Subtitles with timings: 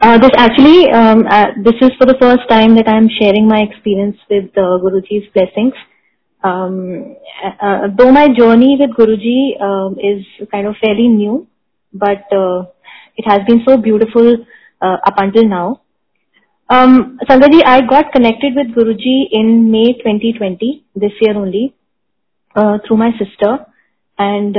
[0.00, 3.60] Uh, this actually, um, uh, this is for the first time that I'm sharing my
[3.60, 5.74] experience with uh, Guruji's blessings.
[6.42, 11.46] Um, uh, uh, though my journey with Guruji um, is kind of fairly new,
[11.92, 12.64] but uh,
[13.18, 14.38] it has been so beautiful
[14.80, 15.82] up until now.
[16.70, 21.74] Um, Sangaji, I got connected with Guruji in May 2020, this year only,
[22.54, 23.66] through my sister.
[24.18, 24.56] And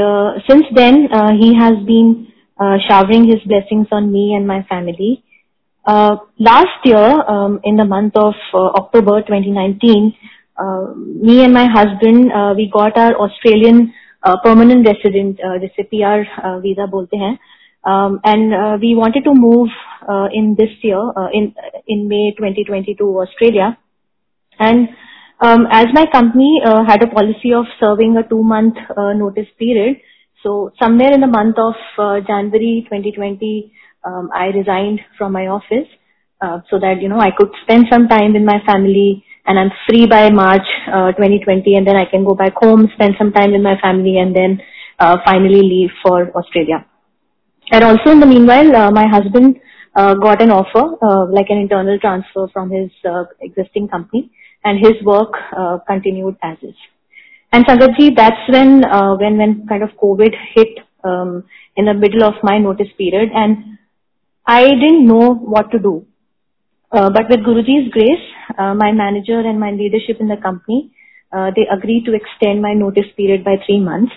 [0.47, 1.07] since then,
[1.39, 2.27] he has been
[2.87, 5.23] showering his blessings on me and my family.
[5.86, 10.14] Uh, last year, um, in the month of uh, October 2019,
[10.59, 13.92] uh, me and my husband, uh, we got our Australian
[14.23, 17.38] uh, permanent resident, uh, जिसे PR uh, visa बोलते हैं,
[17.84, 19.68] um, and uh, we wanted to move
[20.09, 21.52] uh, in this year, uh, in
[21.86, 23.78] in May 2020 to Australia,
[24.59, 24.88] and
[25.41, 29.98] um, as my company uh, had a policy of serving a two-month uh, notice period,
[30.42, 33.73] so somewhere in the month of uh, January 2020,
[34.03, 35.87] um, I resigned from my office
[36.41, 39.71] uh, so that you know I could spend some time with my family, and I'm
[39.88, 43.52] free by March uh, 2020, and then I can go back home, spend some time
[43.52, 44.61] with my family, and then
[44.99, 46.85] uh, finally leave for Australia.
[47.71, 49.59] And also in the meanwhile, uh, my husband
[49.95, 54.31] uh, got an offer, uh, like an internal transfer from his uh, existing company,
[54.63, 56.75] and his work uh, continued as is.
[57.53, 61.43] And Sangatji, that's when, uh, when, when kind of COVID hit um,
[61.75, 63.77] in the middle of my notice period, and
[64.45, 66.06] I didn't know what to do.
[66.92, 68.25] Uh, but with Guruji's grace,
[68.58, 70.92] uh, my manager and my leadership in the company,
[71.31, 74.11] uh, they agreed to extend my notice period by three months.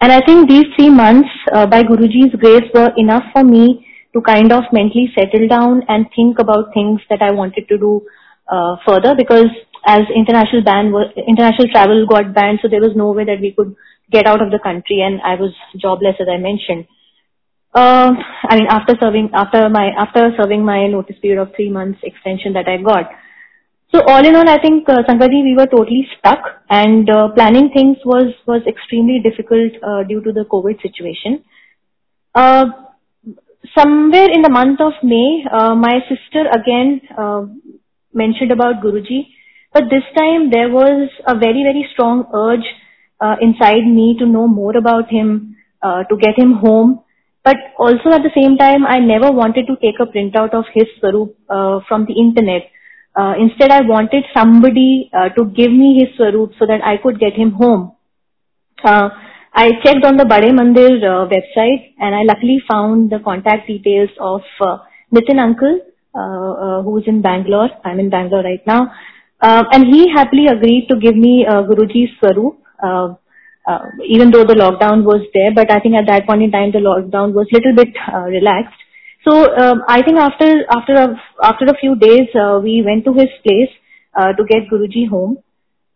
[0.00, 4.20] And I think these three months, uh, by Guruji's grace, were enough for me to
[4.22, 8.02] kind of mentally settle down and think about things that I wanted to do
[8.48, 9.50] uh, further because
[9.86, 13.52] as international ban was, international travel got banned, so there was no way that we
[13.52, 13.76] could
[14.10, 16.86] get out of the country and I was jobless as I mentioned.
[17.76, 18.10] Uh,
[18.48, 22.54] I mean, after serving, after my, after serving my notice period of three months extension
[22.54, 23.10] that I got.
[23.94, 27.70] So all in all, I think, uh, Sangaji, we were totally stuck and uh, planning
[27.74, 31.44] things was, was extremely difficult uh, due to the COVID situation.
[32.34, 32.64] Uh,
[33.76, 37.42] somewhere in the month of May, uh, my sister again uh,
[38.14, 39.28] mentioned about Guruji,
[39.74, 42.64] but this time there was a very, very strong urge
[43.20, 47.02] uh, inside me to know more about him, uh, to get him home,
[47.46, 50.86] but also at the same time, I never wanted to take a printout of his
[50.98, 52.62] Swaroop uh, from the internet.
[53.14, 57.20] Uh, instead, I wanted somebody uh, to give me his Swaroop so that I could
[57.20, 57.92] get him home.
[58.84, 59.10] Uh,
[59.54, 64.10] I checked on the Bade Mandir uh, website and I luckily found the contact details
[64.20, 64.78] of uh,
[65.14, 65.80] Nitin uncle,
[66.14, 67.70] uh, uh, who's in Bangalore.
[67.84, 68.92] I'm in Bangalore right now.
[69.40, 72.56] Uh, and he happily agreed to give me uh, Guruji's Swaroop.
[72.82, 73.14] Uh,
[73.66, 76.72] uh, even though the lockdown was there, but I think at that point in time
[76.72, 78.78] the lockdown was little bit uh, relaxed.
[79.28, 81.06] So um, I think after after a,
[81.42, 83.72] after a few days uh, we went to his place
[84.14, 85.38] uh, to get Guruji home,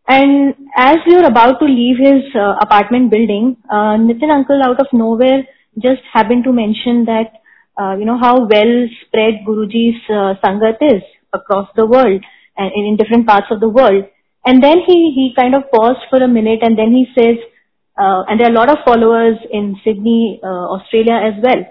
[0.09, 4.81] and as we were about to leave his uh, apartment building, uh, Nitin uncle out
[4.81, 5.47] of nowhere
[5.79, 7.39] just happened to mention that
[7.81, 8.75] uh, you know how well
[9.07, 12.25] spread Guruji's uh, sangat is across the world
[12.57, 14.05] and in different parts of the world.
[14.45, 17.37] And then he he kind of paused for a minute and then he says,
[18.01, 21.63] uh, and there are a lot of followers in Sydney, uh, Australia as well.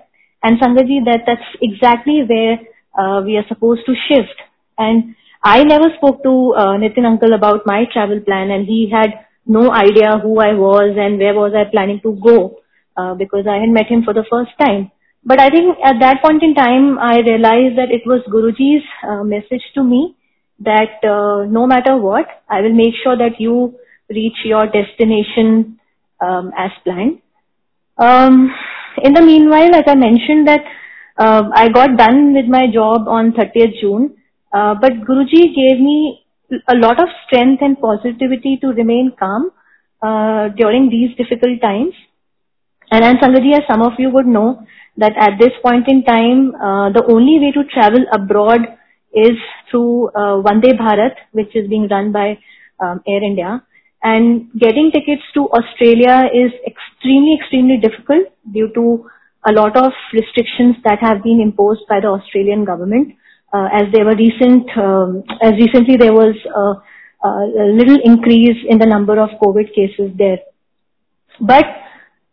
[0.44, 2.60] And Sangaji, that that's exactly where
[2.98, 4.38] uh, we are supposed to shift.
[4.78, 9.26] And I never spoke to uh, Nitin uncle about my travel plan, and he had
[9.46, 12.60] no idea who I was and where was I planning to go
[12.96, 14.92] uh, because I had met him for the first time.
[15.26, 19.24] But I think at that point in time, I realized that it was Guruji's uh,
[19.24, 20.16] message to me
[20.60, 23.76] that uh, no matter what, I will make sure that you
[24.10, 25.79] reach your destination
[26.22, 27.22] as planned.
[27.98, 28.52] Um,
[29.04, 30.62] in the meanwhile, as I mentioned that
[31.18, 34.16] uh, I got done with my job on 30th June,
[34.54, 36.26] uh, but Guruji gave me
[36.68, 39.52] a lot of strength and positivity to remain calm
[40.02, 41.94] uh, during these difficult times.
[42.92, 44.66] And Sangaji, as some of you would know,
[44.98, 48.62] that at this point in time, uh, the only way to travel abroad
[49.14, 49.38] is
[49.70, 52.38] through Vande Bharat, which is being run by
[52.80, 53.62] um, Air India.
[54.02, 59.10] And getting tickets to Australia is extremely, extremely difficult due to
[59.48, 63.16] a lot of restrictions that have been imposed by the Australian government.
[63.52, 68.78] Uh, as there were recent, um, as recently there was a, a, little increase in
[68.78, 70.38] the number of COVID cases there.
[71.42, 71.66] But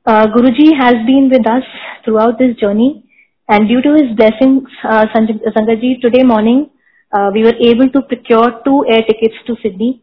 [0.05, 1.65] uh, Guruji has been with us
[2.05, 3.05] throughout this journey,
[3.49, 6.71] and due to his blessings, uh, Sangaji, today morning
[7.13, 10.03] uh, we were able to procure two air tickets to Sydney.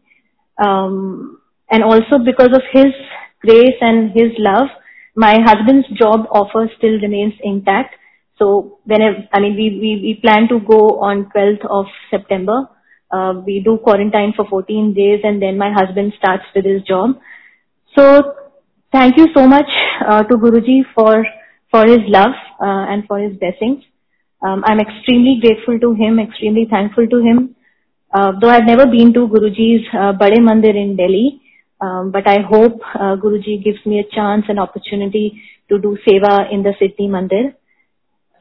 [0.62, 1.38] Um,
[1.70, 2.92] and also because of his
[3.40, 4.68] grace and his love,
[5.16, 7.94] my husband's job offer still remains intact.
[8.38, 12.68] So whenever, I mean, we, we, we plan to go on 12th of September.
[13.12, 17.10] Uh, we do quarantine for 14 days and then my husband starts with his job.
[17.96, 18.34] So
[18.90, 19.70] thank you so much
[20.06, 21.24] uh, to Guruji for,
[21.70, 23.84] for his love uh, and for his blessings.
[24.42, 27.54] Um, I'm extremely grateful to him, extremely thankful to him.
[28.12, 31.40] Uh, though I've never been to Guruji's uh, Bade Mandir in Delhi,
[31.81, 36.51] um, but I hope uh, Guruji gives me a chance and opportunity to do seva
[36.51, 37.53] in the Sydney Mandir.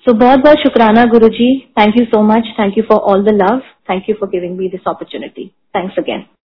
[0.06, 1.50] So बहुत बहुत शुक्राना गुरुजी.
[1.76, 2.44] Thank you so much.
[2.56, 3.62] Thank you for all the love.
[3.86, 5.52] Thank you for giving me this opportunity.
[5.72, 6.28] Thanks again.